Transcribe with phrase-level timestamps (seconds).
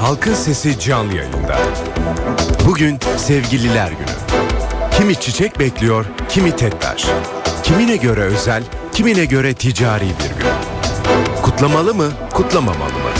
[0.00, 1.58] Halkın Sesi canlı yayında.
[2.66, 4.40] Bugün Sevgililer Günü.
[4.98, 7.04] Kimi çiçek bekliyor, kimi tekrar.
[7.62, 10.50] Kimine göre özel, kimine göre ticari bir gün.
[11.42, 13.10] Kutlamalı mı, kutlamamalı mı?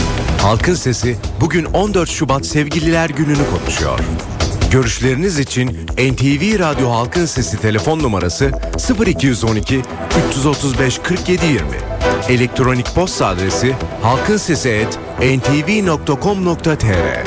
[0.41, 3.99] Halkın Sesi bugün 14 Şubat Sevgililer Günü'nü konuşuyor.
[4.71, 5.67] Görüşleriniz için
[5.97, 8.51] NTV Radyo Halkın Sesi telefon numarası
[9.05, 9.81] 0212
[10.29, 11.59] 335 4720.
[12.29, 13.75] Elektronik posta adresi
[15.21, 17.25] halkinsesi@ntv.com.tr.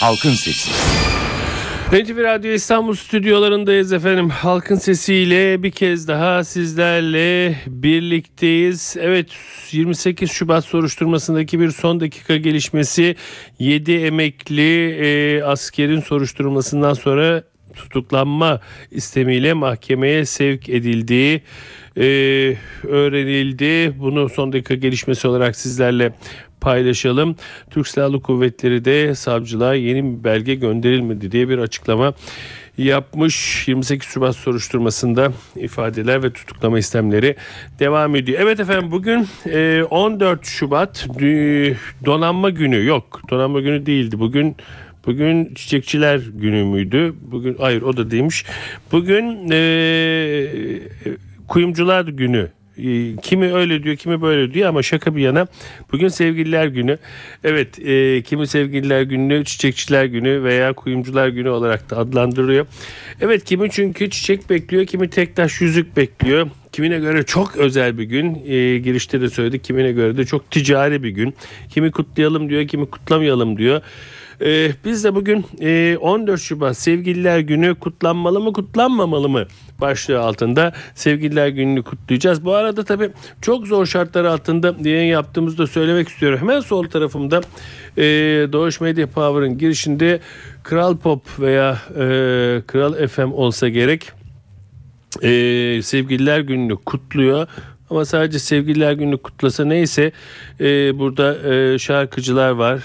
[0.00, 0.70] Halkın Sesi.
[1.92, 4.30] NTV Radyo İstanbul stüdyolarındayız efendim.
[4.30, 8.96] Halkın sesiyle bir kez daha sizlerle birlikteyiz.
[9.00, 9.28] Evet
[9.72, 13.16] 28 Şubat soruşturmasındaki bir son dakika gelişmesi
[13.58, 17.42] 7 emekli e, askerin soruşturmasından sonra
[17.76, 21.42] tutuklanma istemiyle mahkemeye sevk edildiği
[21.96, 22.02] e,
[22.88, 23.94] öğrenildi.
[23.98, 26.12] Bunu son dakika gelişmesi olarak sizlerle
[26.60, 27.36] paylaşalım.
[27.70, 32.12] Türk Silahlı Kuvvetleri de savcılığa yeni bir belge gönderilmedi diye bir açıklama
[32.78, 33.68] yapmış.
[33.68, 37.36] 28 Şubat soruşturmasında ifadeler ve tutuklama istemleri
[37.78, 38.38] devam ediyor.
[38.42, 39.28] Evet efendim bugün
[39.90, 41.08] 14 Şubat
[42.04, 43.22] donanma günü yok.
[43.30, 44.18] Donanma günü değildi.
[44.18, 44.56] Bugün
[45.06, 47.14] Bugün çiçekçiler günü müydü?
[47.20, 48.44] Bugün hayır o da değilmiş.
[48.92, 49.58] Bugün e,
[51.48, 52.50] kuyumcular günü.
[52.78, 55.46] Ee, kimi öyle diyor kimi böyle diyor ama şaka bir yana
[55.92, 56.98] bugün sevgililer günü.
[57.44, 62.66] Evet e, kimi sevgililer günü çiçekçiler günü veya kuyumcular günü olarak da adlandırılıyor.
[63.20, 66.50] Evet kimi çünkü çiçek bekliyor kimi tek taş yüzük bekliyor.
[66.72, 71.02] Kimine göre çok özel bir gün e, girişte de söyledik kimine göre de çok ticari
[71.02, 71.34] bir gün.
[71.70, 73.82] Kimi kutlayalım diyor kimi kutlamayalım diyor
[74.40, 79.46] ee, biz de bugün e, 14 Şubat Sevgililer Günü kutlanmalı mı kutlanmamalı mı
[79.80, 82.44] başlığı altında Sevgililer Günü'nü kutlayacağız.
[82.44, 83.10] Bu arada tabii
[83.42, 86.38] çok zor şartlar altında yayın yaptığımızda söylemek istiyorum.
[86.40, 87.40] Hemen sol tarafımda
[87.96, 88.02] e,
[88.52, 90.20] Doğuş Medya Power'ın girişinde
[90.62, 92.02] Kral Pop veya e,
[92.66, 94.12] Kral FM olsa gerek
[95.22, 97.48] e, Sevgililer Günü'nü kutluyor.
[97.90, 100.12] Ama sadece sevgililer günü kutlasa neyse
[100.60, 102.80] e, burada e, şarkıcılar var,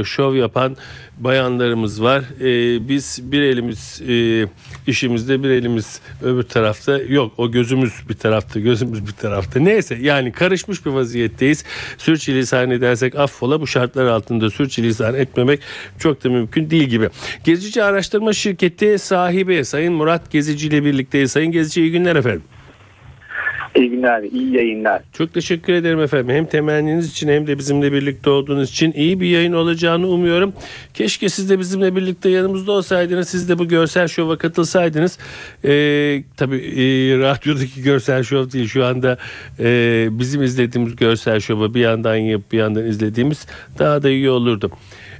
[0.00, 0.76] e, şov yapan
[1.18, 2.22] bayanlarımız var.
[2.40, 4.46] E, biz bir elimiz e,
[4.86, 7.32] işimizde bir elimiz öbür tarafta yok.
[7.38, 9.60] O gözümüz bir tarafta gözümüz bir tarafta.
[9.60, 11.64] Neyse yani karışmış bir vaziyetteyiz.
[11.98, 15.60] Sürçülisan edersek affola bu şartlar altında sürçülisan etmemek
[15.98, 17.08] çok da mümkün değil gibi.
[17.44, 21.32] Gezici Araştırma Şirketi sahibi Sayın Murat Gezici ile birlikteyiz.
[21.32, 22.42] Sayın Gezici iyi günler efendim.
[23.76, 25.02] İyi günler, iyi yayınlar.
[25.12, 26.28] Çok teşekkür ederim efendim.
[26.36, 30.52] Hem temenniniz için hem de bizimle birlikte olduğunuz için iyi bir yayın olacağını umuyorum.
[30.94, 33.28] Keşke siz de bizimle birlikte yanımızda olsaydınız.
[33.28, 35.18] Siz de bu görsel şova katılsaydınız.
[35.64, 38.66] Ee, tabii e, radyodaki görsel şov değil.
[38.68, 39.18] Şu anda
[39.60, 43.46] e, bizim izlediğimiz görsel şova bir yandan yapıp bir yandan izlediğimiz
[43.78, 44.70] daha da iyi olurdu.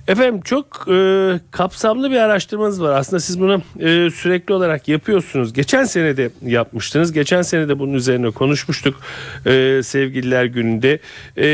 [0.09, 2.99] Efendim çok e, kapsamlı bir araştırmanız var.
[2.99, 5.53] Aslında siz bunu e, sürekli olarak yapıyorsunuz.
[5.53, 7.13] Geçen sene de yapmıştınız.
[7.13, 9.01] Geçen sene de bunun üzerine konuşmuştuk
[9.47, 10.99] e, sevgililer gününde.
[11.39, 11.47] E,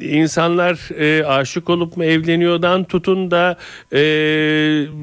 [0.00, 3.56] insanlar e, aşık olup mu evleniyordan tutun da
[3.92, 4.00] e,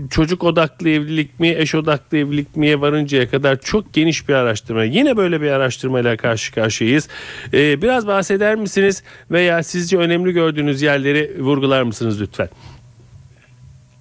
[0.09, 4.83] çocuk odaklı evlilik mi eş odaklı evlilik miye varıncaya kadar çok geniş bir araştırma.
[4.83, 7.09] Yine böyle bir araştırmayla karşı karşıyayız.
[7.53, 12.49] E, biraz bahseder misiniz veya sizce önemli gördüğünüz yerleri vurgular mısınız lütfen?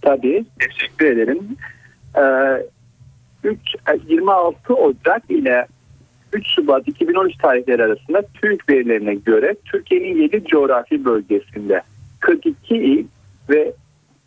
[0.02, 0.44] Tabii.
[0.58, 1.38] Teşekkür ederim.
[2.16, 2.66] Ee,
[3.44, 3.58] 3,
[4.08, 5.66] 26 Ocak ile
[6.32, 11.82] 3 Şubat 2013 tarihleri arasında TÜİK verilerine göre Türkiye'nin 7 coğrafi bölgesinde
[12.20, 13.06] 42 il
[13.50, 13.72] ve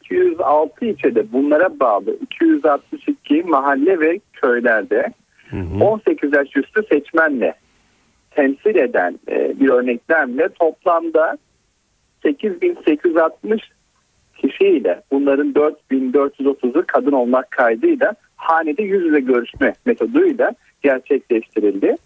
[0.05, 5.13] 206 ilçede bunlara bağlı 262 mahalle ve köylerde
[5.49, 5.83] hı hı.
[5.83, 7.53] 18 yaş üstü seçmenle
[8.31, 11.37] temsil eden e, bir örneklemle toplamda
[12.23, 13.61] 8860
[14.37, 20.51] kişiyle bunların 4430'u kadın olmak kaydıyla hanede yüz yüze görüşme metoduyla
[20.83, 21.97] gerçekleştirildi.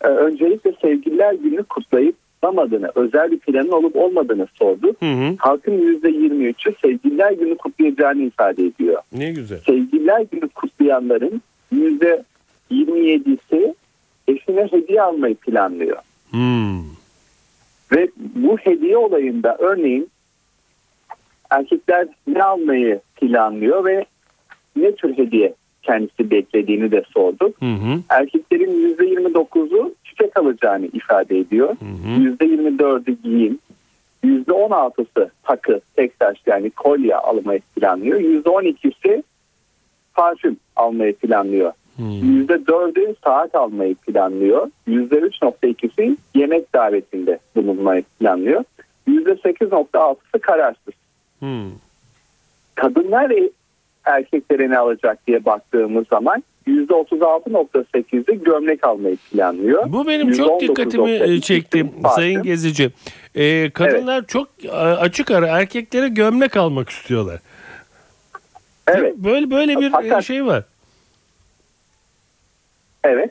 [0.00, 5.02] Ee, öncelikle sevgililer günü kutlayıp kutlamadığını, özel bir planın olup olmadığını sorduk.
[5.02, 5.34] Hı hı.
[5.38, 9.02] Halkın %23'ü sevgililer günü kutlayacağını ifade ediyor.
[9.12, 9.60] Ne güzel.
[9.66, 13.74] Sevgililer günü kutlayanların %27'si
[14.28, 15.96] eşine hediye almayı planlıyor.
[16.30, 16.80] Hmm.
[17.92, 20.10] Ve bu hediye olayında örneğin
[21.50, 24.04] erkekler ne almayı planlıyor ve
[24.76, 27.62] ne tür hediye kendisi beklediğini de sorduk.
[27.62, 28.00] Hı hı.
[28.08, 31.68] Erkeklerin %29'u çiçek alacağını ifade ediyor.
[31.68, 32.44] Hı hı.
[32.44, 33.58] %24'ü giyim,
[34.24, 38.20] %16'sı takı, tek taş yani kolye almayı planlıyor.
[38.20, 39.22] %12'si
[40.14, 44.70] parfüm almayı planlıyor %4'ü saat almayı planlıyor.
[44.88, 48.64] %3.2'si yemek davetinde bulunmayı planlıyor.
[49.08, 50.94] %8.6'sı kararsız.
[51.38, 51.70] Hmm.
[52.74, 53.30] Kadınlar
[54.10, 59.92] erkeklere ne alacak diye baktığımız zaman %36.8'i gömlek almayı planlıyor.
[59.92, 62.90] Bu benim çok dikkatimi e, çekti Sayın Gezici.
[63.34, 64.28] Ee, kadınlar evet.
[64.28, 67.40] çok e, açık ara erkeklere gömlek almak istiyorlar.
[68.86, 69.16] Evet.
[69.16, 70.64] Böyle böyle bir e, Fakat, şey var.
[73.04, 73.30] Evet.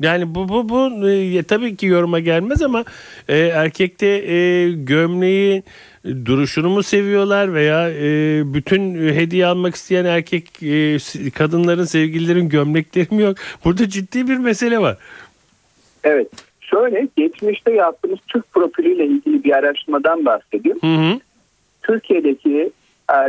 [0.00, 2.84] Yani bu bu bu e, tabii ki yoruma gelmez ama
[3.28, 5.62] e, erkekte e, gömleği
[6.04, 10.98] duruşunu mu seviyorlar veya e, bütün hediye almak isteyen erkek e,
[11.30, 13.36] kadınların sevgililerin gömlekleri mi yok?
[13.64, 14.96] Burada ciddi bir mesele var.
[16.04, 16.28] Evet.
[16.60, 20.78] Şöyle geçmişte yaptığımız Türk profiliyle ilgili bir araştırmadan bahsedeyim.
[20.80, 21.20] Hı hı.
[21.82, 22.70] Türkiye'deki e,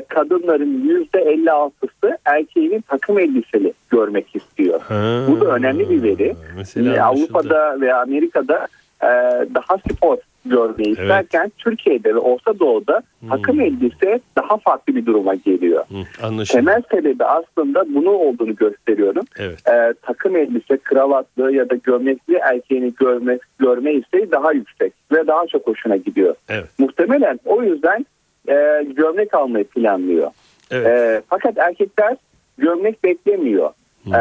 [0.10, 4.82] kadınların yüzde 56'sı erkeğinin takım elbiseli görmek istiyor.
[4.82, 6.36] Ha, Bu da önemli bir veri.
[6.58, 8.68] Mesela Avrupa'da ve Amerika'da
[9.02, 9.08] e,
[9.56, 11.00] daha spor görmeyi evet.
[11.00, 13.30] isterken Türkiye'de ve Orta Doğu'da hmm.
[13.30, 15.86] takım elbise daha farklı bir duruma geliyor.
[15.88, 19.24] Hmm, Temel sebebi aslında bunu olduğunu gösteriyorum.
[19.40, 19.68] Evet.
[19.68, 25.48] Ee, takım elbise, kravatlı ya da gömlekli erkeğini görme, görme isteği daha yüksek ve daha
[25.48, 26.36] çok hoşuna gidiyor.
[26.50, 26.70] Evet.
[26.80, 28.06] Muhtemelen o yüzden
[28.48, 30.32] e, gömlek almayı planlıyor.
[30.72, 30.88] Evet.
[30.88, 32.18] E, fakat erkekler
[32.58, 33.70] gömlek beklemiyor.
[34.04, 34.14] Hmm.
[34.14, 34.20] E,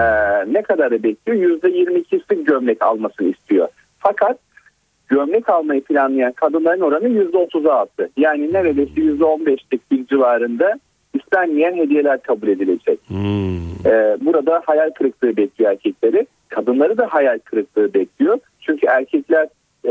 [0.52, 1.60] ne kadarı bekliyor?
[1.62, 3.68] %22'si gömlek almasını istiyor.
[3.98, 4.38] Fakat
[5.08, 8.08] gömlek almayı planlayan kadınların oranı %36.
[8.16, 10.78] Yani neredeyse %15'lik bir civarında
[11.14, 13.00] istenmeyen hediyeler kabul edilecek.
[13.08, 13.58] Hmm.
[13.86, 16.26] Ee, burada hayal kırıklığı bekliyor erkekleri.
[16.48, 18.38] Kadınları da hayal kırıklığı bekliyor.
[18.60, 19.48] Çünkü erkekler
[19.84, 19.90] e,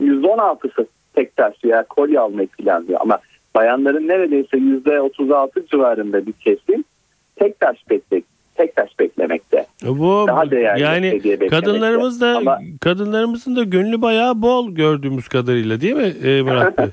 [0.00, 3.00] %16'sı tek taş veya kolye almayı planlıyor.
[3.02, 3.18] Ama
[3.54, 6.84] bayanların neredeyse %36 civarında bir kesim
[7.36, 8.22] tek taş bekliyor
[8.60, 9.66] tek taş beklemekte.
[9.82, 15.94] Bu Daha değerli yani kadınlarımız da Ama, kadınlarımızın da gönlü bayağı bol gördüğümüz kadarıyla değil
[15.94, 16.86] mi e, Murat Bey?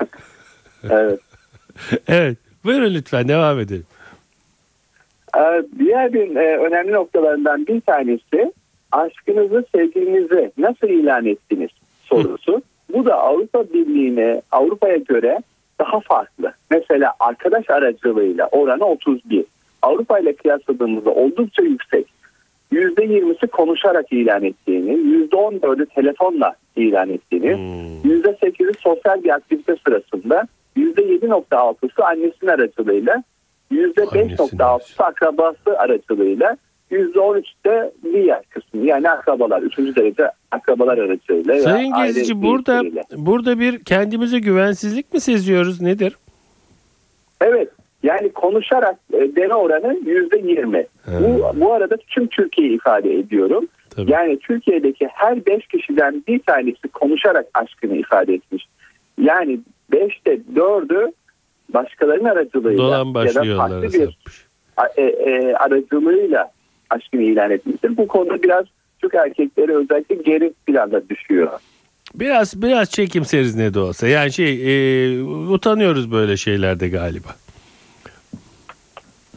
[0.89, 1.19] evet.
[2.07, 2.37] evet.
[2.63, 3.85] Buyurun lütfen devam edelim.
[5.37, 8.53] Ee, diğer bir e, önemli noktalarından bir tanesi
[8.91, 11.69] aşkınızı, sevginizi nasıl ilan ettiniz
[12.03, 12.61] sorusu.
[12.93, 15.39] Bu da Avrupa Birliği'ne, Avrupa'ya göre
[15.79, 16.53] daha farklı.
[16.71, 19.45] Mesela arkadaş aracılığıyla oranı 31.
[19.81, 22.07] Avrupa ile kıyasladığımızda oldukça yüksek.
[22.71, 24.91] %20'si konuşarak ilan ettiğini,
[25.31, 28.11] %14'ü telefonla ilan ettiğini, hmm.
[28.11, 30.47] %8'i sosyal bir aktivite sırasında,
[30.77, 33.23] %7.6'sı annesinin aracılığıyla,
[33.71, 36.57] %5.6'sı akrabası aracılığıyla,
[36.91, 41.59] %13'te diğer kısmı yani akrabalar, üçüncü derece akrabalar aracılığıyla.
[41.59, 42.83] Sayın Gezici burada,
[43.17, 46.17] burada bir kendimize güvensizlik mi seziyoruz nedir?
[47.41, 47.69] Evet
[48.03, 50.85] yani konuşarak e, deme oranı yüzde yirmi.
[51.07, 53.67] Bu, bu arada tüm Türkiye'yi ifade ediyorum.
[53.89, 54.11] Tabii.
[54.11, 58.67] Yani Türkiye'deki her beş kişiden bir tanesi konuşarak aşkını ifade etmiş.
[59.21, 59.59] Yani
[59.91, 61.11] beşte dördü
[61.69, 64.17] başkalarının aracılığıyla ya da farklı bir
[64.97, 66.51] e, e, aracılığıyla
[66.89, 67.97] aşkını ilan etmiştir.
[67.97, 68.65] Bu konuda biraz
[69.01, 71.49] Türk erkekleri özellikle geri planda düşüyor.
[72.15, 74.07] Biraz biraz çekimseriz ne de olsa.
[74.07, 77.29] Yani şey e, utanıyoruz böyle şeylerde galiba.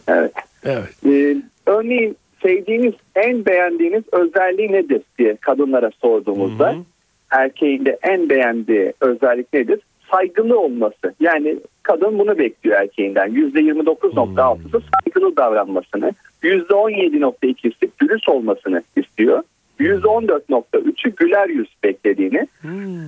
[0.09, 0.33] Evet.
[0.65, 1.07] Evet.
[1.07, 1.37] Ee,
[1.67, 6.83] örneğin sevdiğiniz, en beğendiğiniz özelliği nedir diye kadınlara sorduğumuzda hı hı.
[7.31, 9.81] erkeğin de en beğendiği özellik nedir?
[10.11, 11.15] Saygılı olması.
[11.21, 13.29] Yani kadın bunu bekliyor erkeğinden.
[13.29, 14.85] %29.6'sı hmm.
[15.05, 16.13] saygılı davranmasını,
[16.43, 19.43] %17.2'si dürüst olmasını istiyor.
[19.81, 23.05] %14.3'ü güler yüz beklediğini, hmm.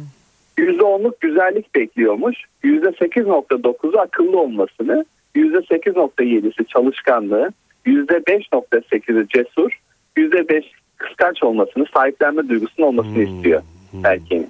[0.59, 2.37] %10'luk güzellik bekliyormuş.
[2.65, 5.05] %8.9'u akıllı olmasını,
[5.37, 7.53] %8.7'si çalışkanlığı,
[7.87, 9.71] %5.8'i cesur,
[10.17, 10.65] %5
[10.97, 13.37] kıskanç olmasını, sahiplenme duygusunun olmasını hmm.
[13.37, 14.07] istiyor hmm.
[14.07, 14.49] erkeğin.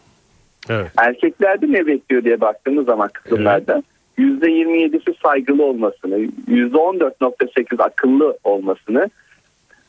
[0.71, 0.91] Evet.
[0.97, 3.85] Erkeklerde ne bekliyor diye baktığımız zaman kısımlarda evet.
[4.19, 9.11] %27'si saygılı olmasını, %14.8 akıllı olmasını,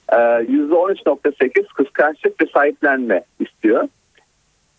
[0.10, 3.88] %13.8 e, kıskançlık ve sahiplenme istiyor.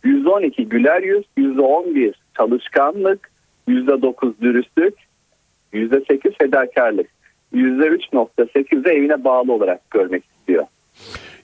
[0.04, 3.30] %12 güler yüz, %11 çalışkanlık,
[3.68, 4.94] %9 dürüstlük,
[5.72, 7.06] %8 fedakarlık.
[7.54, 10.64] %3.8 de evine bağlı olarak görmek istiyor.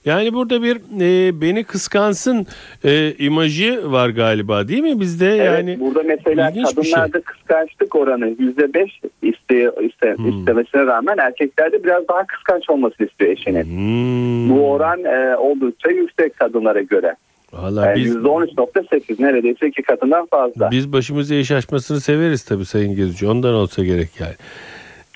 [0.05, 2.47] Yani burada bir e, beni kıskansın
[2.83, 5.35] e, imajı var galiba değil mi bizde?
[5.35, 6.63] Evet, yani burada mesela şey.
[6.63, 7.21] kadınlarda şey.
[7.21, 8.89] kıskançlık oranı %5
[9.21, 10.39] iste, iste, hmm.
[10.39, 13.63] istemesine rağmen erkeklerde biraz daha kıskanç olması istiyor eşinin.
[13.63, 14.49] Hmm.
[14.49, 17.15] Bu oran e, oldukça yüksek kadınlara göre.
[17.53, 20.71] Valla yani biz %13.8 neredeyse iki katından fazla.
[20.71, 23.27] Biz başımıza iş açmasını severiz tabii Sayın Gezici.
[23.27, 24.33] Ondan olsa gerek yani.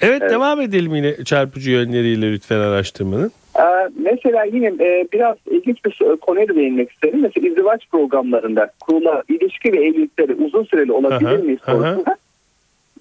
[0.01, 3.31] Evet, evet devam edelim yine çarpıcı yönleriyle lütfen araştırmanın.
[3.59, 7.21] Ee, mesela yine e, biraz ilginç bir konuya da değinmek isterim.
[7.21, 12.17] Mesela izdivaç programlarında kurula ilişki ve evlilikleri uzun süreli olabilir mi sorusuna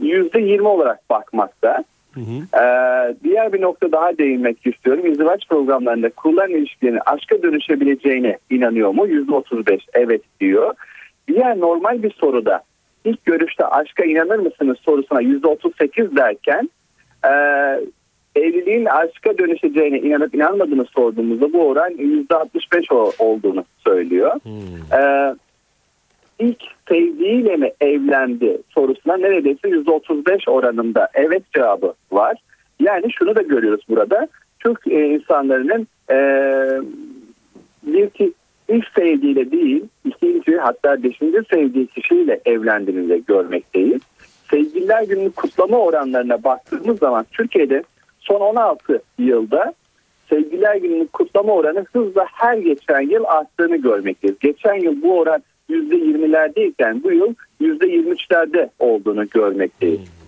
[0.02, 1.84] %20 olarak bakmakta.
[2.14, 2.61] Hı hı.
[2.62, 5.06] Ee, diğer bir nokta daha değinmek istiyorum.
[5.06, 9.06] İzdivaç programlarında kurulan ilişkilerin aşka dönüşebileceğine inanıyor mu?
[9.06, 10.75] %35 evet diyor.
[11.28, 12.62] Diğer normal bir soruda
[13.04, 16.70] ilk görüşte aşka inanır mısınız sorusuna %38 derken
[17.25, 17.32] e,
[18.37, 24.33] evliliğin aşka dönüşeceğine inanıp inanmadığını sorduğumuzda bu oran %65 olduğunu söylüyor.
[24.43, 24.99] Hmm.
[25.00, 25.35] Ee,
[26.38, 32.37] ilk sevdiğiyle mi evlendi sorusuna neredeyse %35 oranında evet cevabı var.
[32.81, 34.29] Yani şunu da görüyoruz burada.
[34.61, 36.17] Türk e, insanların e,
[37.83, 38.33] bir ki
[38.69, 44.00] ilk sevdiğiyle değil ikinci hatta beşinci sevdiği kişiyle evlendiğini de görmekteyiz.
[44.50, 47.83] Sevgililer gününü kutlama oranlarına baktığımız zaman Türkiye'de
[48.25, 49.75] son 16 yılda
[50.31, 54.38] Sevgililer Günü'nün kutlama oranı hızla her geçen yıl arttığını görmekteyiz.
[54.40, 59.99] Geçen yıl bu oran %20'lerdeyken bu yıl %23'lerde olduğunu görmekteyiz.
[59.99, 60.25] Hmm.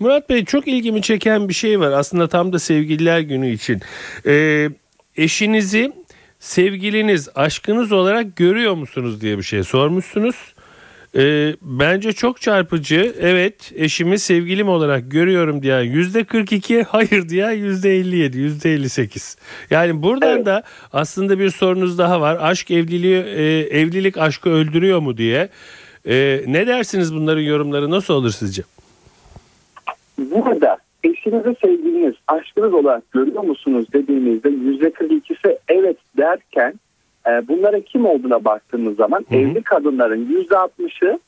[0.00, 3.80] Murat Bey çok ilgimi çeken bir şey var aslında tam da sevgililer günü için.
[4.26, 4.68] Ee,
[5.16, 5.92] eşinizi
[6.38, 10.54] sevgiliniz, aşkınız olarak görüyor musunuz diye bir şey sormuşsunuz.
[11.16, 13.14] E, bence çok çarpıcı.
[13.20, 19.36] Evet eşimi sevgilim olarak görüyorum diye yüzde 42 hayır diye yüzde 57 yüzde 58.
[19.70, 20.46] Yani buradan evet.
[20.46, 20.62] da
[20.92, 22.38] aslında bir sorunuz daha var.
[22.40, 23.42] Aşk evliliği e,
[23.80, 25.48] evlilik aşkı öldürüyor mu diye.
[26.08, 28.62] E, ne dersiniz bunların yorumları nasıl olur sizce?
[30.18, 36.74] Burada eşinizi sevgiliniz aşkınız olarak görüyor musunuz dediğimizde yüzde 42'si evet derken
[37.28, 39.38] e, bunların kim olduğuna baktığımız zaman hı hı.
[39.38, 41.18] evli kadınların %60'ı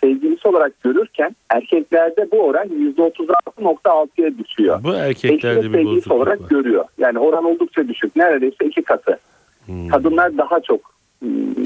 [0.00, 4.80] sevgilisi olarak görürken erkeklerde bu oran %36.6'ya düşüyor.
[4.84, 6.48] Bu erkeklerde bir sevgilisi olarak var.
[6.48, 6.84] görüyor.
[6.98, 8.16] Yani oran oldukça düşük.
[8.16, 9.18] Neredeyse iki katı.
[9.66, 9.88] Hmm.
[9.88, 10.94] Kadınlar daha çok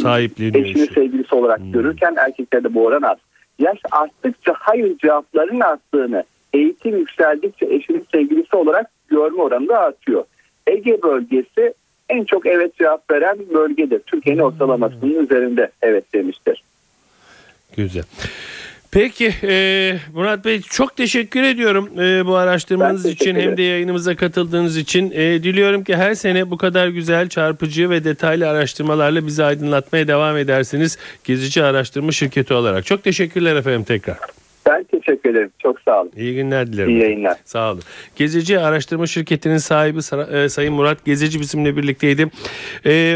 [0.02, 0.64] sahipleniyor.
[0.64, 1.72] Eşini sevgilisi olarak hmm.
[1.72, 3.18] görürken erkeklerde bu oran az.
[3.58, 10.24] Yaş arttıkça hayır cevapların arttığını, eğitim yükseldikçe eşinin sevgilisi olarak görme oranı da artıyor.
[10.66, 11.74] Ege bölgesi
[12.08, 14.00] en çok evet cevap veren bölgedir.
[14.06, 14.46] Türkiye'nin hmm.
[14.46, 16.62] ortalamasının üzerinde evet demiştir.
[17.76, 18.04] Güzel.
[18.90, 24.76] Peki e, Murat Bey çok teşekkür ediyorum e, bu araştırmanız için hem de yayınımıza katıldığınız
[24.76, 25.10] için.
[25.10, 30.36] E, diliyorum ki her sene bu kadar güzel, çarpıcı ve detaylı araştırmalarla bizi aydınlatmaya devam
[30.36, 30.98] edersiniz.
[31.24, 32.86] Gezici Araştırma Şirketi olarak.
[32.86, 34.18] Çok teşekkürler efendim tekrar.
[34.68, 35.50] Ben teşekkür ederim.
[35.58, 36.12] Çok sağ olun.
[36.16, 36.90] İyi günler dilerim.
[36.90, 37.36] İyi yayınlar.
[37.44, 37.82] Sağ olun.
[38.16, 39.98] Gezici Araştırma Şirketi'nin sahibi
[40.32, 42.26] e, Sayın Murat Gezici bizimle birlikteydi.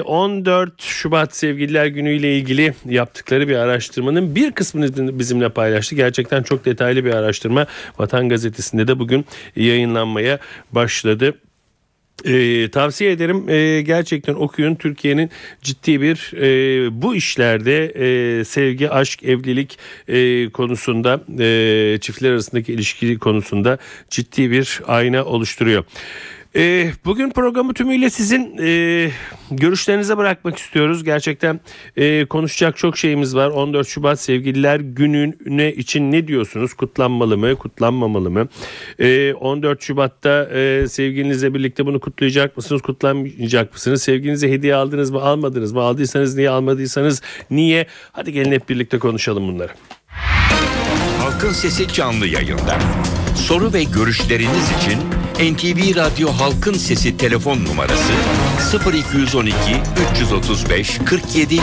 [0.04, 5.94] 14 e, Şubat Sevgililer Günü ile ilgili yaptıkları bir araştırmanın bir kısmını bizimle paylaştı.
[5.94, 7.66] Gerçekten çok detaylı bir araştırma.
[7.98, 9.24] Vatan Gazetesi'nde de bugün
[9.56, 10.38] yayınlanmaya
[10.72, 11.34] başladı.
[12.24, 15.30] E, tavsiye ederim e, gerçekten okuyun Türkiye'nin
[15.62, 23.18] ciddi bir e, bu işlerde e, sevgi, aşk, evlilik e, konusunda e, çiftler arasındaki ilişki
[23.18, 23.78] konusunda
[24.10, 25.84] ciddi bir ayna oluşturuyor.
[26.56, 29.10] E, bugün programı tümüyle sizin e,
[29.50, 31.04] görüşlerinize bırakmak istiyoruz.
[31.04, 31.60] Gerçekten
[31.96, 33.48] e, konuşacak çok şeyimiz var.
[33.48, 36.74] 14 Şubat Sevgililer Günü'ne için ne diyorsunuz?
[36.74, 38.48] Kutlanmalı mı, kutlanmamalı mı?
[38.98, 44.02] E, 14 Şubat'ta e, sevgilinizle birlikte bunu kutlayacak mısınız, kutlamayacak mısınız?
[44.02, 45.80] Sevginize hediye aldınız mı, almadınız mı?
[45.80, 47.86] Aldıysanız niye, almadıysanız niye?
[48.12, 49.72] Hadi gelin hep birlikte konuşalım bunları.
[51.18, 52.78] Halkın Sesi canlı yayında.
[53.36, 55.11] Soru ve görüşleriniz için
[55.42, 58.12] NTV Radyo Halkın Sesi telefon numarası
[58.92, 59.54] 0212
[60.14, 61.62] 335 47 20.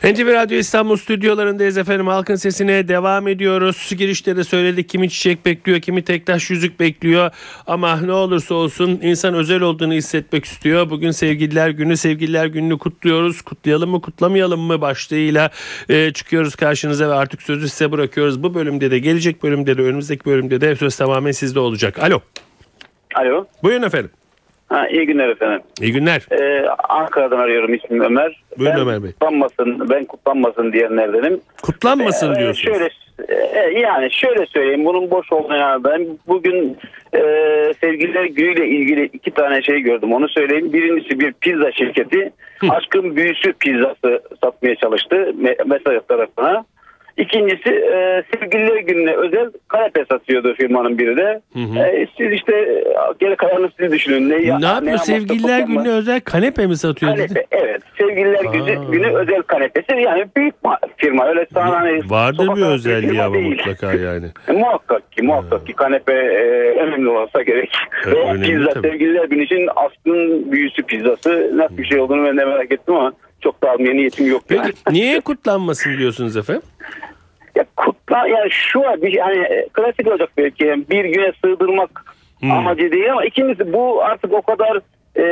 [0.05, 2.07] NTV Radyo İstanbul stüdyolarındayız efendim.
[2.07, 3.93] Halkın sesine devam ediyoruz.
[3.99, 7.31] Girişte de söyledik kimi çiçek bekliyor, kimi tek taş yüzük bekliyor.
[7.67, 10.91] Ama ne olursa olsun insan özel olduğunu hissetmek istiyor.
[10.91, 13.43] Bugün sevgililer günü, sevgililer gününü kutluyoruz.
[13.43, 15.51] Kutlayalım mı, kutlamayalım mı başlığıyla
[15.89, 18.43] e, çıkıyoruz karşınıza ve artık sözü size bırakıyoruz.
[18.43, 21.99] Bu bölümde de, gelecek bölümde de, önümüzdeki bölümde de söz tamamen sizde olacak.
[21.99, 22.21] Alo.
[23.15, 23.47] Alo.
[23.63, 24.11] Buyurun efendim.
[24.73, 25.61] Ha, iyi günler efendim.
[25.81, 26.27] İyi günler.
[26.31, 28.43] Ee, Ankara'dan arıyorum ismim Ömer.
[28.59, 29.13] Buyurun ben Ömer Bey.
[29.13, 31.41] Kutlanmasın, ben kutlanmasın diyenlerdenim.
[31.63, 32.77] Kutlanmasın ee, diyorsunuz.
[32.77, 32.91] Şöyle
[33.29, 36.77] e, yani şöyle söyleyeyim bunun boş olduğunu ben bugün
[37.15, 37.21] e,
[37.81, 40.73] sevgililer günüyle ilgili iki tane şey gördüm onu söyleyeyim.
[40.73, 42.67] Birincisi bir pizza şirketi Hı.
[42.71, 45.35] aşkın büyüsü pizzası satmaya çalıştı
[45.67, 46.65] mesaj tarafına.
[47.17, 51.41] İkincisi e, sevgililer gününe özel kanepe satıyordu firmanın biri de.
[51.57, 52.83] E, siz işte
[53.21, 54.31] geri kalanını siz düşünün.
[54.31, 54.71] Ne, Ne yapıyor?
[54.71, 57.27] amaçla Sevgililer gününe özel kanepe mi satıyor dedi?
[57.35, 57.83] Kanepe evet.
[57.99, 58.91] Sevgililer günü, Aa.
[58.93, 61.27] günü özel kanepesi yani büyük ma- firma.
[61.29, 63.49] Öyle sana hani Vardır bir özelliği ama değil.
[63.49, 64.27] mutlaka yani.
[64.49, 66.43] E, muhakkak ki muhakkak ki kanepe e,
[66.81, 67.71] önemli olsa gerek.
[68.07, 68.89] Evet, Ve pizza tabii.
[68.89, 71.51] sevgililer günü için aslının büyüsü pizzası.
[71.55, 73.13] Nasıl bir şey olduğunu ben de merak ettim ama
[73.43, 74.43] çok da almaya niyetim yok.
[74.51, 74.63] yani.
[74.85, 76.63] Peki niye kutlanmasın diyorsunuz efendim?
[77.57, 81.91] Ya kutla yani şu var bir hani klasik olacak belki yani bir güne sığdırmak
[82.41, 82.51] Hmm.
[82.51, 84.77] amacı değil ama ikincisi bu artık o kadar
[85.17, 85.25] e,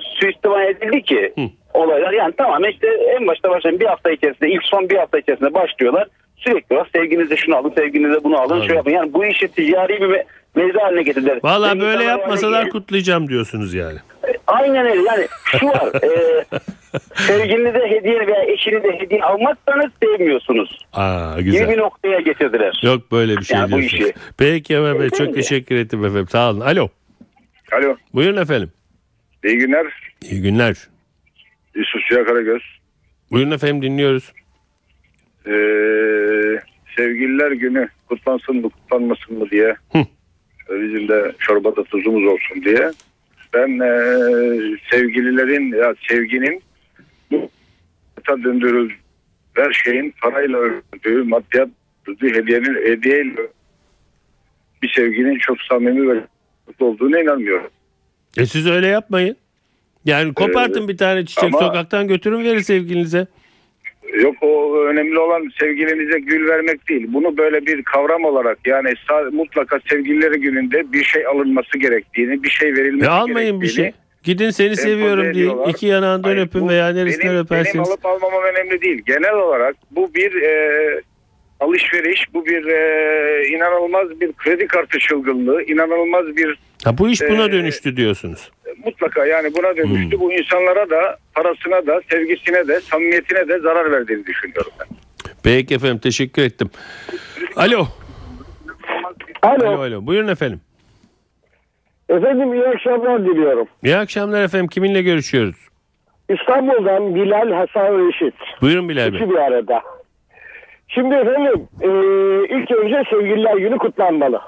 [0.00, 1.48] suistimal edildi ki Hmm.
[1.74, 2.86] olaylar yani tamam işte
[3.20, 7.36] en başta başlayan bir hafta içerisinde ilk son bir hafta içerisinde başlıyorlar sürekli var sevginize
[7.36, 8.68] şunu alın sevginize bunu alın Anladım.
[8.68, 11.38] şu yapın yani bu işi ticari bir me- mevzu haline getirdiler.
[11.42, 13.98] Valla böyle yapmasalar yani- kutlayacağım diyorsunuz yani.
[14.46, 16.44] Aynen öyle yani şu var e,
[17.14, 20.86] sevgilinize hediye veya eşinize hediye almazsanız sevmiyorsunuz.
[20.92, 21.76] Aa Gibi bir güzel.
[21.76, 22.80] noktaya getirdiler.
[22.82, 24.02] Yok böyle bir şey Yani bu diyorsunuz.
[24.02, 24.14] işi.
[24.38, 26.28] Peki Ömer Bey çok teşekkür ettim efendim.
[26.28, 26.60] Sağ olun.
[26.60, 26.88] Alo.
[27.72, 28.70] Alo, Buyurun efendim.
[29.44, 29.86] iyi günler.
[30.30, 30.76] İyi günler.
[31.74, 32.62] Yusuf Suya Karagöz.
[33.30, 34.32] Buyurun efendim dinliyoruz.
[35.46, 35.50] Ee,
[36.96, 39.98] sevgililer günü kutlansın mı kutlanmasın mı diye Hı.
[40.70, 42.90] Bizim de çorbada tuzumuz olsun diye
[43.54, 46.62] ben ee, sevgililerin ya sevginin
[47.30, 47.50] bu
[48.44, 48.94] döndürüldüğü
[49.54, 51.68] her şeyin parayla örüldüğü maddiyat
[52.06, 53.40] örüldüğü hediyenin hediyeyle
[54.82, 56.20] bir sevginin çok samimi ve
[56.80, 57.70] olduğuna inanmıyorum.
[58.36, 59.36] E siz öyle yapmayın.
[60.04, 63.26] Yani kopartın bir tane çiçek ama- sokaktan götürün verin sevgilinize.
[64.12, 67.06] Yok o önemli olan sevgilinize gül vermek değil.
[67.08, 68.92] Bunu böyle bir kavram olarak yani
[69.32, 73.92] mutlaka sevgilileri gününde bir şey alınması gerektiğini, bir şey verilmesi E almayın bir şey.
[74.22, 75.68] Gidin seni seviyorum ediyorlar.
[75.68, 77.74] İki yanağından Hayır, öpün veya neresinden benim, öperseniz.
[77.74, 79.02] Benim alıp almamam önemli değil.
[79.06, 81.00] Genel olarak bu bir e,
[81.60, 87.44] alışveriş, bu bir e, inanılmaz bir kredi kartı çılgınlığı, inanılmaz bir Ha, bu iş buna
[87.44, 88.50] Ee, dönüştü diyorsunuz.
[88.84, 90.12] mutlaka yani buna dönüştü.
[90.16, 90.20] Hmm.
[90.20, 94.86] Bu insanlara da parasına da sevgisine de samimiyetine de zarar verdiğini düşünüyorum ben.
[95.42, 96.70] Peki efendim teşekkür ettim.
[97.56, 97.86] Alo.
[99.42, 99.66] Alo.
[99.68, 100.06] Alo alo.
[100.06, 100.60] Buyurun efendim.
[102.08, 103.66] Efendim iyi akşamlar diliyorum.
[103.84, 104.68] İyi akşamlar efendim.
[104.68, 105.56] Kiminle görüşüyoruz?
[106.28, 108.34] İstanbul'dan Bilal Hasan Reşit.
[108.62, 109.20] Buyurun Bilal Bey.
[109.20, 109.82] İki bir arada.
[110.88, 111.88] Şimdi efendim e,
[112.56, 114.40] ilk önce Sevgililer Günü kutlanmalı.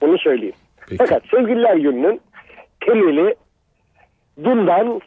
[0.00, 0.54] Bunu söyleyeyim.
[0.88, 0.96] Peki.
[0.98, 2.20] Fakat Sevgililer Günü'nün
[2.80, 3.34] temeli
[4.36, 5.00] bundan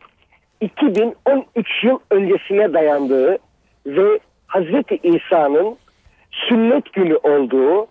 [0.61, 3.37] 2013 yıl öncesine dayandığı
[3.85, 5.77] ve Hazreti İsa'nın
[6.31, 7.87] sünnet günü olduğu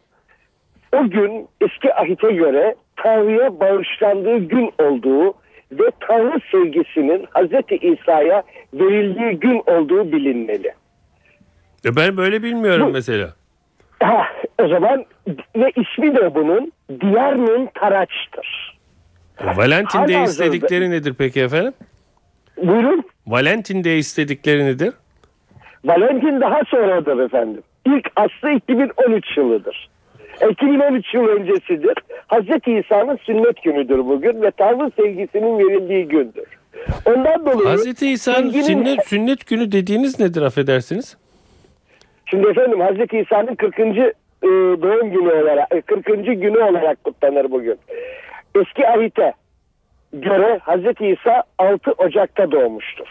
[0.92, 5.34] o gün eski ahite göre Tanrı'ya bağışlandığı gün olduğu
[5.72, 8.42] ve Tanrı sevgisinin Hazreti İsa'ya
[8.74, 10.72] verildiği gün olduğu bilinmeli.
[11.84, 13.34] Ben böyle bilmiyorum Bu- mesela.
[14.02, 14.26] Ha,
[14.62, 15.04] o zaman
[15.56, 18.78] ve ismi de bunun Diyarnun Taraç'tır.
[19.40, 21.72] E, Valentin Day istedikleri nedir peki efendim?
[22.62, 23.04] Buyurun.
[23.26, 24.94] Valentin Day istedikleri nedir?
[25.84, 27.62] Valentin daha sonradır efendim.
[27.86, 29.90] İlk aslı 2013 yılıdır.
[30.50, 31.94] 2013 yıl öncesidir.
[32.26, 36.44] Hazreti İsa'nın sünnet günüdür bugün ve Tanrı sevgisinin verildiği gündür.
[37.04, 41.16] Ondan dolayı Hazreti İsa'nın sevginin- sünnet, sünnet günü dediğiniz nedir affedersiniz?
[42.30, 43.78] Şimdi efendim Hazreti İsa'nın 40.
[43.78, 43.82] e,
[44.82, 46.04] doğum günü olarak e, 40.
[46.26, 47.78] günü olarak kutlanır bugün.
[48.54, 49.32] Eski ahite
[50.12, 53.06] göre Hazreti İsa 6 Ocak'ta doğmuştur.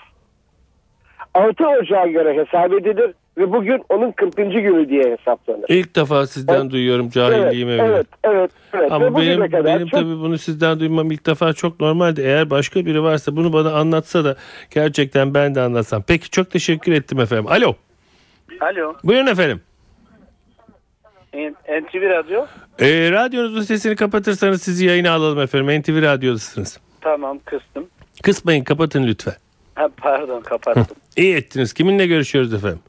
[1.33, 4.35] 6 Ocak'a göre hesap edilir ve bugün onun 40.
[4.35, 5.65] günü diye hesaplanır.
[5.69, 6.71] İlk defa sizden Evet.
[6.71, 7.87] duyuyorum Evet, cahilliğime göre.
[7.87, 8.91] evet, evet, evet.
[8.91, 12.21] Ve Ama benim kadar benim çok- tabii bunu sizden duymam ilk defa çok normaldi.
[12.21, 14.35] Eğer başka biri varsa bunu bana anlatsa da
[14.75, 16.03] gerçekten ben de anlatsam.
[16.07, 17.47] Peki çok teşekkür ettim efendim.
[17.47, 17.73] Alo.
[18.61, 18.95] Alo.
[19.03, 19.61] Buyurun efendim.
[21.33, 22.45] NTV Radyo.
[22.79, 25.81] Ee, radyonuzun sesini kapatırsanız sizi yayına alalım efendim.
[25.81, 26.79] NTV Radyo'dasınız.
[27.01, 27.87] Tamam kıstım.
[28.23, 29.35] Kısmayın kapatın lütfen.
[29.75, 30.97] Ha, pardon kapattım.
[31.17, 31.73] İyi ettiniz.
[31.73, 32.79] Kiminle görüşüyoruz efendim?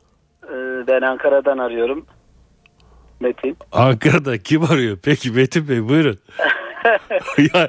[0.45, 0.49] Ee,
[0.87, 2.07] ben Ankara'dan arıyorum.
[3.21, 3.57] Metin.
[3.73, 4.99] Ankara'da kim arıyor?
[5.03, 6.19] Peki Metin Bey buyurun.
[7.55, 7.69] ya,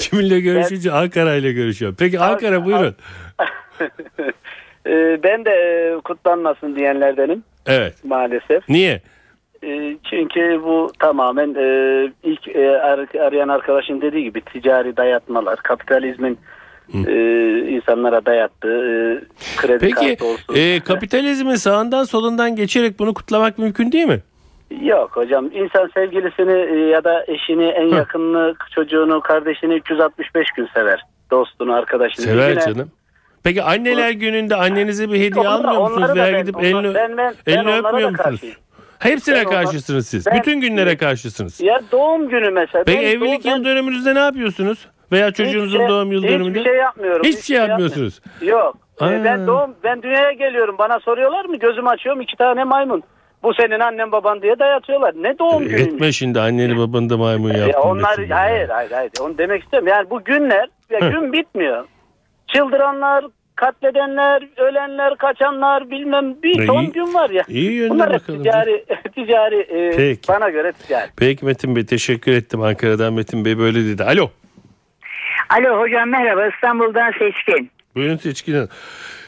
[0.00, 1.94] kiminle görüşünce Ankara ile görüşüyor.
[1.98, 2.94] Peki Ankara buyurun.
[4.86, 8.04] Ee, ben de e, kutlanmasın diyenlerdenim Evet.
[8.04, 8.68] maalesef.
[8.68, 9.00] Niye?
[9.64, 11.66] E, çünkü bu tamamen e,
[12.22, 16.38] ilk e, ar- arayan arkadaşın dediği gibi ticari dayatmalar, kapitalizmin
[17.06, 17.12] e,
[17.68, 19.20] insanlara dayattığı e,
[19.56, 20.54] kredi Peki kartı olsun.
[20.56, 24.20] e, kapitalizmin sağından solundan geçerek bunu kutlamak mümkün değil mi?
[24.82, 31.04] Yok hocam insan sevgilisini ya da eşini, en yakınını, çocuğunu, kardeşini 365 gün sever.
[31.30, 32.24] Dostunu, arkadaşını.
[32.26, 32.90] Sever Yine- canım.
[33.44, 37.16] Peki anneler gününde annenize bir hediye Onlara- almıyor musunuz veya ben- gidip onlar- elini, ben-
[37.16, 38.24] ben- ben elini da öpmüyor musunuz?
[38.30, 38.56] karşıyım.
[38.98, 40.26] Hepsine Ben karşısınız siz.
[40.26, 41.60] Ben- Bütün günlere karşısınız.
[41.60, 42.84] Ya doğum günü mesela.
[42.84, 44.86] Peki Ben evlilik doğum- yıl dönümünüzde ne yapıyorsunuz?
[45.12, 46.58] Veya çocuğunuzun Hiçbir şey- doğum yıl dönümünde?
[46.58, 47.22] Hiçbir şey yapmıyorum.
[47.24, 48.20] Hiçbir şey yapmıyorsunuz.
[48.42, 48.76] Yok.
[49.00, 49.24] Ee, Aa.
[49.24, 50.74] ben doğum ben dünyaya geliyorum.
[50.78, 51.56] Bana soruyorlar mı?
[51.58, 53.02] Gözümü açıyorum iki tane maymun.
[53.42, 55.14] Bu senin annen baban diye dayatıyorlar.
[55.16, 55.80] Ne doğum günü?
[55.80, 57.66] Etme şimdi anneni babanı da maymun yaptın.
[57.72, 58.30] Ya onlar desin.
[58.30, 59.10] hayır hayır hayır.
[59.20, 59.98] Onu demek istemiyorum.
[59.98, 61.10] Yani bu günler ya Hı.
[61.10, 61.84] gün bitmiyor.
[62.54, 63.24] Çıldıranlar,
[63.56, 66.66] katledenler, ölenler, kaçanlar bilmem bir İyi.
[66.66, 67.42] ton gün var ya.
[67.48, 68.42] İyi yönde Bunlar bakalım.
[68.42, 68.84] ticari
[69.14, 70.28] ticari e, Peki.
[70.28, 71.10] bana göre ticari.
[71.16, 72.62] Peki Metin Bey teşekkür ettim.
[72.62, 74.04] Ankara'dan Metin Bey böyle dedi.
[74.04, 74.30] Alo.
[75.50, 77.70] Alo hocam merhaba İstanbul'dan Seçkin.
[77.94, 78.68] Buyurun Seçkin Hanım.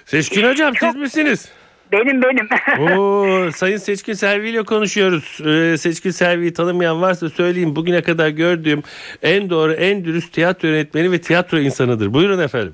[0.05, 1.53] Seçkin Hocam siz misiniz?
[1.93, 2.49] Benim benim.
[2.99, 5.41] Oo, Sayın Seçkin Selvi ile konuşuyoruz.
[5.47, 7.77] Ee, Seçkin Selvi'yi tanımayan varsa söyleyeyim.
[7.77, 8.83] Bugüne kadar gördüğüm
[9.23, 12.15] en doğru, en dürüst tiyatro yönetmeni ve tiyatro insanıdır.
[12.15, 12.73] Buyurun efendim.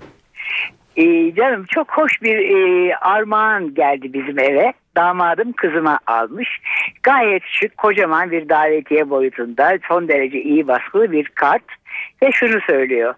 [1.00, 4.72] Ee, canım çok hoş bir e, armağan geldi bizim eve.
[4.96, 6.60] Damadım kızıma almış.
[7.02, 11.62] Gayet şık kocaman bir davetiye boyutunda son derece iyi baskılı bir kart.
[12.22, 13.14] Ve şunu söylüyor.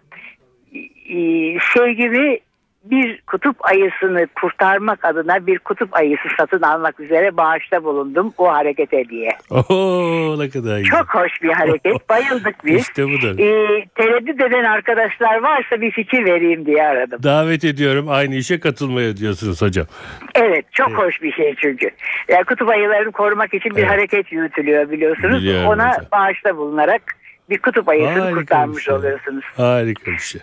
[1.08, 2.38] Ee, sevgimi
[2.84, 9.04] bir kutup ayısını kurtarmak adına bir kutup ayısı satın almak üzere bağışta bulundum o harekete
[9.08, 9.30] diye.
[9.50, 10.84] Oo ne kadar güzel.
[10.98, 11.92] Çok hoş bir hareket.
[12.08, 12.80] Bayıldık biz.
[12.80, 13.38] İşte budur.
[13.38, 17.22] Ee, tereddüt eden arkadaşlar varsa bir fikir vereyim diye aradım.
[17.22, 19.86] Davet ediyorum aynı işe katılmaya diyorsunuz hocam.
[20.34, 21.90] Evet çok hoş bir şey çünkü.
[22.28, 23.90] Yani kutup ayılarını korumak için bir Evet.
[23.90, 25.42] hareket yürütülüyor biliyorsunuz.
[25.42, 26.06] Biliyorum Ona hocam.
[26.12, 27.02] bağışta bulunarak
[27.50, 28.94] bir kutup ayısını Harika kurtarmış şey.
[28.94, 29.44] oluyorsunuz.
[29.56, 30.40] Harika bir şey.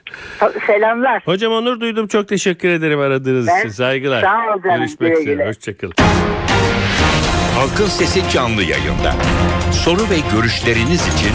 [0.67, 1.21] Selamlar.
[1.25, 2.07] Hocam onur duydum.
[2.07, 3.69] Çok teşekkür ederim aradığınız Ben- için.
[3.69, 4.21] Saygılar.
[4.21, 5.33] Sağ ol canım, Görüşmek güle üzere.
[5.33, 5.47] güle.
[5.47, 5.93] Hoşçakalın.
[7.55, 9.13] Halkın Sesi canlı yayında.
[9.71, 11.31] Soru ve görüşleriniz için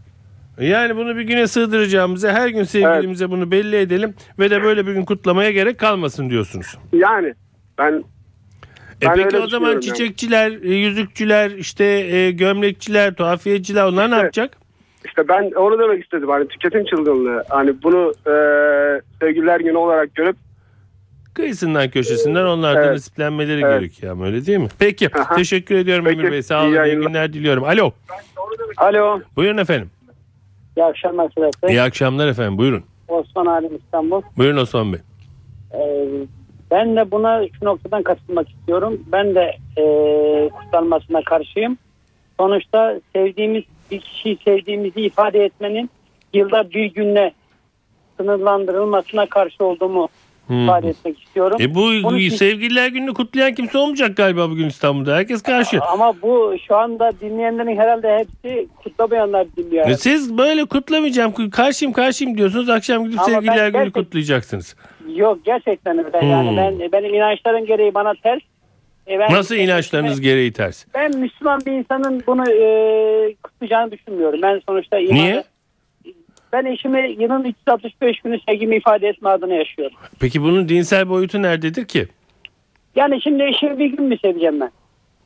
[0.60, 4.94] Yani bunu bir güne sığdıracağımıza her gün sevgilimize bunu belli edelim ve de böyle bir
[4.94, 6.78] gün kutlamaya gerek kalmasın diyorsunuz.
[6.94, 7.34] Yani
[7.78, 8.04] ben
[9.02, 9.82] E Ben peki o zaman düşünüyorum yani.
[9.82, 14.58] çiçekçiler, e, yüzükçüler, işte e, gömlekçiler, tuhafiyeciler onlar ne İşte- yapacak?
[15.06, 16.30] işte ben onu demek istedim.
[16.30, 17.44] Hani tüketim çılgınlığı.
[17.50, 18.34] Hani bunu e,
[19.22, 20.36] Sevgililer Günü olarak görüp
[21.44, 22.94] Kıyısından köşesinden onlardan Evet.
[22.94, 23.80] nasiplenmeleri Evet.
[23.80, 24.68] gerekiyor ama öyle değil mi?
[24.80, 25.36] Peki Aha.
[25.36, 26.42] teşekkür ediyorum Peki, Emir Bey.
[26.44, 26.72] Sağ iyi olun.
[26.74, 27.08] İyi yayınlar.
[27.08, 27.64] günler diliyorum.
[27.64, 27.92] Alo.
[28.78, 29.20] Alo.
[29.36, 29.92] Buyurun efendim.
[30.78, 31.70] İyi akşamlar Sedat Bey.
[31.76, 32.58] İyi akşamlar efendim.
[32.58, 32.84] Buyurun.
[33.08, 34.22] Osman Halim İstanbul.
[34.38, 35.00] Buyurun Osman Bey.
[35.74, 36.08] Ee,
[36.72, 39.02] ben de buna şu noktadan katılmak istiyorum.
[39.12, 39.84] Ben de e,
[40.50, 41.78] kutlanmasına karşıyım.
[42.40, 45.90] Sonuçta sevdiğimiz bir kişiyi sevdiğimizi ifade etmenin
[46.34, 47.34] yılda bir günle
[48.18, 50.08] sınırlandırılmasına karşı olduğumu
[50.50, 50.64] Hmm.
[50.64, 51.58] ifade etmek istiyorum.
[51.62, 55.16] E bu için- sevgililer gününü kutlayan kimse olmayacak galiba bugün İstanbul'da.
[55.16, 55.80] Herkes karşı.
[55.82, 59.90] Ama bu şu anda dinleyenlerin herhalde hepsi kutlamayanlar dinliyor.
[59.90, 62.70] E siz böyle kutlamayacağım, karşıyım karşıyım diyorsunuz.
[62.70, 64.76] Akşam gidip Ama ben sevgililer günü gerçek- kutlayacaksınız.
[65.16, 66.22] Yok gerçekten öyle.
[66.22, 66.30] Hmm.
[66.30, 68.40] Yani ben benim inançlarım gereği bana ters.
[69.08, 70.86] E, ben- Nasıl inançlarınız gereği ters?
[70.94, 74.40] Ben Müslüman bir insanın bunu e, kutlayacağını düşünmüyorum.
[74.42, 75.44] Ben sonuçta imanı, Niye?
[76.54, 79.98] Ben eşimi yılın 365 günü sevgimi ifade etme adına yaşıyorum.
[80.20, 82.08] Peki bunun dinsel boyutu nerededir ki?
[82.96, 84.72] Yani şimdi eşimi bir gün mü seveceğim ben?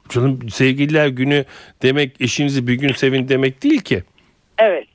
[0.09, 1.45] Canım sevgililer günü
[1.81, 4.03] demek eşinizi bir gün sevin demek değil ki.
[4.57, 4.87] Evet.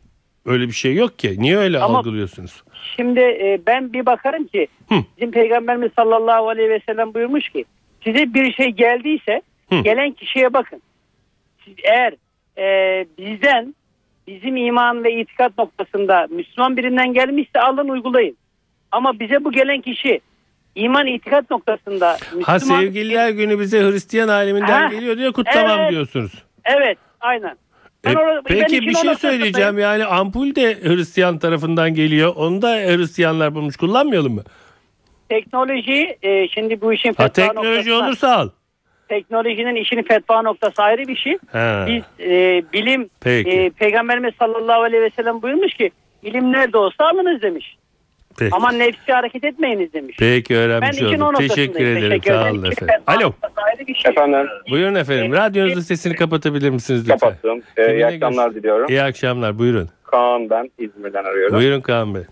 [0.46, 1.34] Öyle bir şey yok ki.
[1.38, 2.62] Niye öyle Ama- algılıyorsunuz?
[2.96, 4.94] Şimdi e, ben bir bakarım ki Hı.
[5.16, 7.64] bizim peygamberimiz sallallahu aleyhi ve sellem buyurmuş ki
[8.04, 9.80] size bir şey geldiyse Hı.
[9.80, 10.82] gelen kişiye bakın.
[11.64, 12.14] Siz eğer
[12.58, 13.74] e, bizden
[14.28, 18.36] bizim iman ve itikat noktasında Müslüman birinden gelmişse alın uygulayın.
[18.92, 20.20] Ama bize bu gelen kişi
[20.74, 22.42] iman itikat noktasında Müslüman.
[22.44, 25.90] Ha sevgililer günü bize Hristiyan aleminden Ha, geliyor diye kutlamam evet.
[25.92, 26.32] diyorsunuz.
[26.64, 27.56] Evet aynen.
[28.04, 32.32] E, orada- peki bir şey söyleyeceğim yani ampul de Hristiyan tarafından geliyor.
[32.36, 34.42] Onu da Hristiyanlar bulmuş kullanmayalım mı?
[35.28, 38.48] Teknoloji e, şimdi bu işin Ha teknoloji noktasına- olursa al.
[39.08, 41.38] Teknolojinin işinin fetva noktası ayrı bir şey.
[41.52, 41.84] Ha.
[41.88, 43.50] Biz e, bilim Peki.
[43.50, 45.90] e, Peygamberimiz sallallahu aleyhi ve sellem buyurmuş ki
[46.22, 47.76] ilim nerede olsa alınız demiş.
[48.38, 48.54] Peki.
[48.54, 50.16] Ama nefsi hareket etmeyiniz demiş.
[50.18, 51.38] Peki ben öğrenmiş o olduk.
[51.38, 52.08] Teşekkür ederim.
[52.10, 52.94] Teşekkür Sağ olun efendim.
[53.06, 53.32] Alo.
[54.02, 54.10] şey.
[54.10, 55.32] Efendim Buyurun efendim.
[55.32, 57.18] Radyonuzun sesini kapatabilir misiniz lütfen?
[57.18, 57.62] kapattım.
[57.76, 58.86] Ee, iyi akşamlar diliyorum.
[58.88, 59.58] İyi akşamlar.
[59.58, 59.88] Buyurun.
[60.04, 61.56] Kaan ben İzmir'den arıyorum.
[61.56, 62.22] Buyurun Kaan Bey.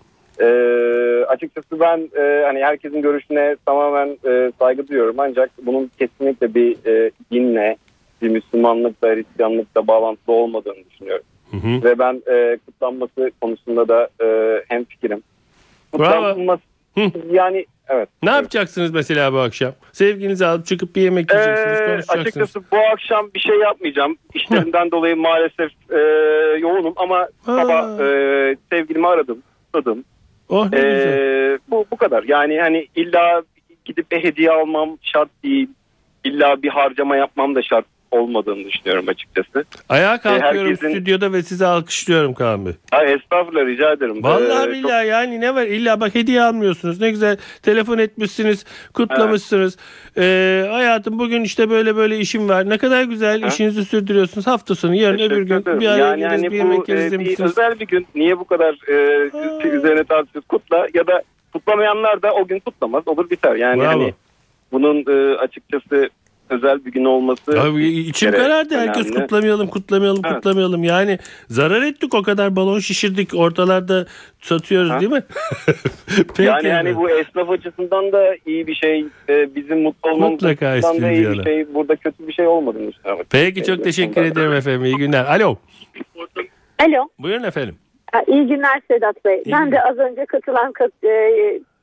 [0.41, 6.75] Ee, açıkçası ben e, hani herkesin görüşüne tamamen e, saygı duyuyorum ancak bunun kesinlikle bir
[6.85, 7.77] e, dinle,
[8.21, 11.25] bir Müslümanlıkla, Hristiyanlıkla bağlantılı olmadığını düşünüyorum.
[11.51, 11.83] Hı hı.
[11.83, 14.27] Ve ben e, kutlanması konusunda da e,
[14.67, 15.23] hem fikrim.
[15.91, 16.61] Kutlanması
[16.97, 17.01] Hı.
[17.31, 18.09] yani evet.
[18.23, 19.71] Ne yapacaksınız mesela bu akşam?
[19.91, 22.19] Sevginizi alıp çıkıp bir yemek yiyeceksiniz, Ee, konuşacaksınız.
[22.27, 24.17] açıkçası bu akşam bir şey yapmayacağım.
[24.33, 25.97] İşlerimden dolayı maalesef e,
[26.59, 27.27] yoğunum ama Ha.
[27.61, 30.03] sabah e, sevgilimi aradım, aradım.
[30.49, 31.17] Oh ne güzel.
[31.17, 32.23] Ee, bu bu kadar.
[32.23, 33.43] Yani hani illa
[33.85, 35.69] gidip bir hediye almam şart değil.
[36.23, 39.65] İlla bir harcama yapmam da şart olmadığını düşünüyorum açıkçası.
[39.89, 42.73] Ayağa kalkıyorum herkesin- stüdyoda ve sizi alkışlıyorum Kaan Bey.
[42.91, 44.23] Ay estağfurullah rica ederim.
[44.23, 49.77] Vallahi Ee, billahi yani ne var illa bak hediye almıyorsunuz ne güzel telefon etmişsiniz kutlamışsınız
[50.17, 53.47] Ee, hayatım bugün işte böyle böyle işim var ne kadar güzel Ha?
[53.47, 55.79] işinizi sürdürüyorsunuz hafta sonu yarın Teşekkür öbür gün ederim.
[55.79, 58.45] bir araya yani geliriz hani bir yemek yeriz e, bir özel bir gün niye bu
[58.45, 61.21] kadar e, üzerine tartışıyoruz kutla ya da
[61.53, 63.55] kutlamayanlar da o gün kutlamaz olur biter.
[63.55, 63.87] Yani Bravo.
[63.89, 64.13] hani
[64.71, 66.09] bunun e, açıkçası
[66.49, 69.21] özel bir gün olması Abi içim karardı herkes önemli.
[69.21, 70.35] kutlamayalım kutlamayalım Evet.
[70.35, 74.05] kutlamayalım yani zarar ettik o kadar balon şişirdik ortalarda
[74.41, 74.99] satıyoruz Ha?
[74.99, 75.23] değil mi?
[76.27, 80.67] Peki yani hani bu esnaf açısından da iyi bir şey, e, bizim mutlu olmamız Mutlaka
[80.67, 81.73] açısından da iyi bir bir şey.
[81.73, 83.25] Burada kötü bir şey olmadığını düşünüyorum.
[83.29, 85.25] Peki çok teşekkür Evet, ederim efendim iyi günler.
[85.25, 85.55] Alo
[86.79, 87.09] Alo.
[87.19, 87.75] buyurun efendim.
[88.11, 89.41] Ha, İyi günler Sedat Bey.
[89.45, 89.71] İyi ben günler.
[89.71, 91.09] de az önce katılan kat- e,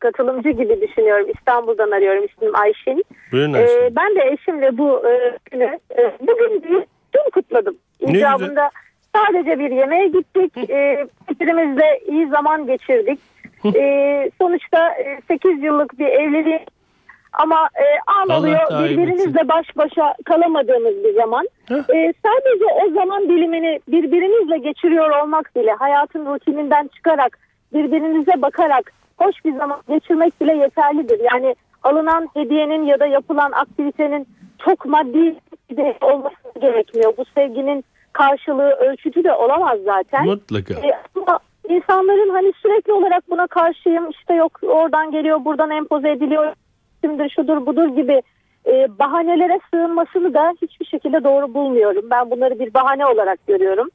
[0.04, 1.26] katılımcı gibi düşünüyorum.
[1.38, 2.24] İstanbul'dan arıyorum.
[2.24, 3.04] İsmim Ayşin.
[3.32, 3.90] Buyurun E, Ayşe.
[3.96, 7.76] ben de eşimle bu e, günü e, bugün değil, dün kutladım.
[8.00, 8.70] İcabında
[9.14, 10.70] sadece bir yemeğe gittik.
[10.70, 13.20] E, birbirimizle iyi zaman geçirdik.
[13.76, 16.60] E, sonuçta e, 8 yıllık bir evliliği
[17.32, 21.48] ama e, an Allah oluyor daim birbirimizle baş başa kalamadığımız bir zaman.
[21.68, 21.74] Heh.
[21.94, 27.38] E, sadece o zaman dilimini birbirimizle geçiriyor olmak bile hayatın rutininden çıkarak
[27.74, 31.20] birbirinize bakarak hoş bir zaman geçirmek bile yeterlidir.
[31.32, 34.26] Yani alınan hediyenin ya da yapılan aktivitenin
[34.64, 35.34] çok maddi
[35.70, 37.16] bir olması gerekmiyor.
[37.16, 40.24] Bu sevginin karşılığı ölçütü de olamaz zaten.
[40.24, 40.74] Mutlaka.
[40.74, 46.52] E, ama insanların hani sürekli olarak buna karşıyım işte yok oradan geliyor buradan empoze ediliyor
[47.04, 48.22] şimdidir şudur budur gibi
[48.66, 52.04] e, bahanelere sığınmasını da hiçbir şekilde doğru bulmuyorum.
[52.10, 53.88] Ben bunları bir bahane olarak görüyorum.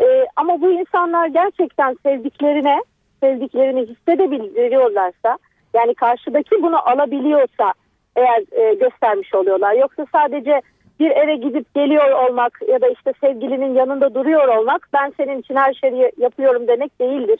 [0.00, 2.82] E, ama bu insanlar gerçekten sevdiklerine
[3.24, 5.38] sevdiklerini hissedebiliyorlarsa
[5.74, 7.72] yani karşıdaki bunu alabiliyorsa
[8.16, 9.74] eğer e, göstermiş oluyorlar.
[9.74, 10.62] Yoksa sadece
[11.00, 15.54] bir eve gidip geliyor olmak ya da işte sevgilinin yanında duruyor olmak ben senin için
[15.54, 17.38] her şeyi yapıyorum demek değildir.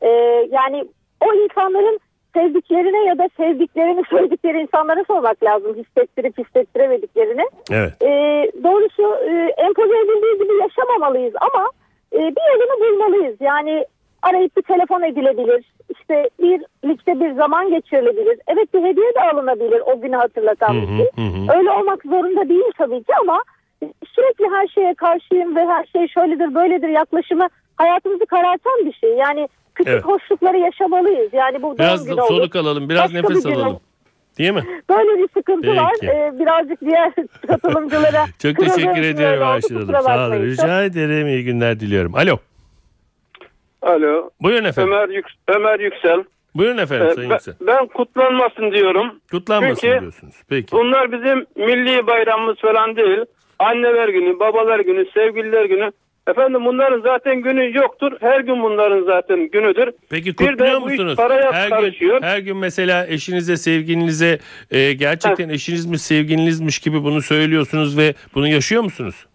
[0.00, 0.08] E,
[0.50, 0.84] yani
[1.20, 2.00] o insanların
[2.34, 7.44] sevdiklerine ya da sevdiklerini söyledikleri insanlara sormak lazım hissettirip hissettiremediklerini.
[7.70, 7.92] Evet.
[8.02, 8.10] E,
[8.62, 11.70] doğrusu e, empoze edildiği gibi yaşamamalıyız ama
[12.12, 13.36] e, bir yolunu bulmalıyız.
[13.40, 13.84] Yani
[14.22, 15.64] arayıp bir telefon edilebilir.
[15.98, 18.38] İşte birlikte bir zaman geçirilebilir.
[18.46, 21.06] Evet bir hediye de alınabilir o günü hatırlatan bir şey.
[21.16, 21.58] Hı hı.
[21.58, 23.42] Öyle olmak zorunda değil tabii ki ama
[24.14, 29.10] sürekli her şeye karşıyım ve her şey şöyledir böyledir yaklaşımı hayatımızı karartan bir şey.
[29.10, 30.04] Yani küçük Evet.
[30.04, 31.32] hoşlukları yaşamalıyız.
[31.32, 32.28] Yani bu Biraz günü olur.
[32.28, 33.80] soluk alalım, biraz Başka nefes bir alalım.
[34.38, 34.62] Değil mi?
[34.88, 35.76] Böyle bir sıkıntı Peki.
[35.80, 35.92] var.
[36.02, 37.12] Ee, birazcık diğer
[37.48, 40.02] katılımcılara Çok teşekkür ediyorum Ayşe Hanım.
[40.02, 40.42] Sağ olun.
[40.42, 41.26] Rica ederim.
[41.28, 42.14] İyi günler diliyorum.
[42.14, 42.36] Alo.
[43.82, 44.30] Alo.
[44.40, 44.92] Buyurun efendim.
[44.92, 46.24] Ömer, Yük Ömer Yüksel.
[46.54, 47.54] Buyurun efendim Ee, Sayın ben, Yüksel.
[47.60, 49.20] ben kutlanmasın diyorum.
[49.30, 50.34] Kutlanmasın çünkü- diyorsunuz.
[50.48, 50.72] Peki.
[50.72, 53.20] Bunlar bizim milli bayramımız falan değil.
[53.58, 55.90] Anneler günü, babalar günü, sevgililer günü.
[56.28, 58.12] Efendim bunların zaten günü yoktur.
[58.20, 59.90] Her gün bunların zaten günüdür.
[60.10, 61.16] Peki Bir de kutluyor musunuz?
[61.16, 62.20] paraya Her karışıyor.
[62.20, 64.38] gün, her gün mesela eşinize, sevgilinize
[64.70, 69.26] e, gerçekten eşinizmiş, sevgilinizmiş gibi bunu söylüyorsunuz ve bunu yaşıyor musunuz?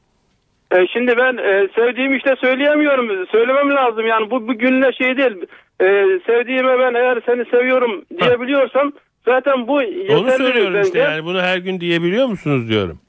[0.71, 3.27] E, şimdi ben e, sevdiğim işte söyleyemiyorum.
[3.32, 4.08] Söylemem lazım.
[4.08, 5.45] Yani bu, bu günle şey değil.
[5.82, 5.86] E,
[6.25, 8.91] sevdiğime ben eğer seni seviyorum diyebiliyorsam
[9.25, 10.88] zaten bu yeterli Onu söylüyorum bence.
[10.88, 12.99] işte yani bunu her gün diyebiliyor musunuz diyorum.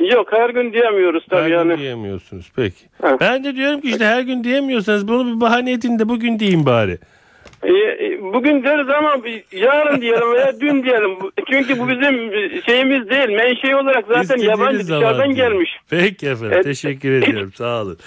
[0.00, 1.68] Yok her gün diyemiyoruz tabii her yani.
[1.68, 2.84] gün diyemiyorsunuz peki.
[3.04, 3.20] Evet.
[3.20, 6.66] Ben de diyorum ki işte her gün diyemiyorsanız bunu bir bahane edin de bugün deyin
[6.66, 6.98] bari.
[7.64, 7.72] E,
[8.06, 9.16] e, bugün deriz ama
[9.52, 11.10] yarın diyelim veya dün diyelim.
[11.50, 13.28] Çünkü bu bizim e, şeyimiz değil.
[13.28, 15.70] Menşei olarak zaten yabancı dışarıdan gelmiş.
[15.90, 16.52] Peki efendim.
[16.54, 16.64] Evet.
[16.64, 17.52] Teşekkür ediyorum.
[17.54, 17.98] Sağ olun.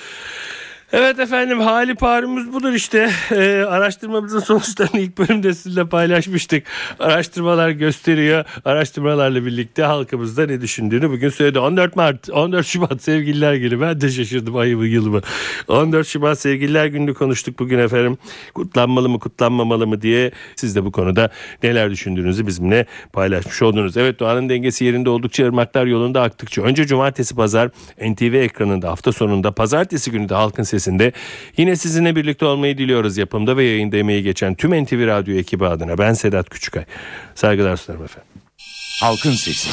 [0.93, 3.09] Evet efendim hali parımız budur işte.
[3.31, 6.63] Ee, araştırmamızın sonuçlarını ilk bölümde sizinle paylaşmıştık.
[6.99, 8.45] Araştırmalar gösteriyor.
[8.65, 11.59] Araştırmalarla birlikte halkımızda ne düşündüğünü bugün söyledi.
[11.59, 13.81] 14 Mart, 14 Şubat sevgililer günü.
[13.81, 15.21] Ben de şaşırdım ayı mı yıl mı.
[15.67, 18.17] 14 Şubat sevgililer gününü konuştuk bugün efendim.
[18.53, 21.29] Kutlanmalı mı kutlanmamalı mı diye siz de bu konuda
[21.63, 23.97] neler düşündüğünüzü bizimle paylaşmış oldunuz.
[23.97, 26.61] Evet doğanın dengesi yerinde oldukça ırmaklar yolunda aktıkça.
[26.61, 27.69] Önce cumartesi pazar
[28.01, 31.11] NTV ekranında hafta sonunda pazartesi günü de halkın sesinde
[31.57, 33.17] yine sizinle birlikte olmayı diliyoruz.
[33.17, 36.83] Yapımda ve yayında emeği geçen tüm NTV Radyo ekibi adına ben Sedat Küçükay.
[37.35, 38.29] Saygılar sunarım efendim.
[39.01, 39.69] Halkın Sesi.